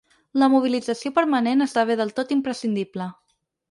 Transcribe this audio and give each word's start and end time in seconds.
La 0.43 0.47
mobilització 0.53 1.13
permanent 1.19 1.69
esdevé 1.69 2.01
del 2.03 2.17
tot 2.19 2.37
imprescindible. 2.41 3.13